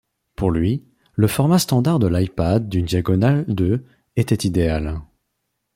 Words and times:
Pour 0.35 0.49
lui, 0.49 0.83
le 1.13 1.27
format 1.27 1.59
standard 1.59 1.99
de 1.99 2.07
l'iPad 2.07 2.67
d'une 2.67 2.87
diagonale 2.87 3.45
de 3.47 3.83
était 4.15 4.47
idéal. 4.47 4.99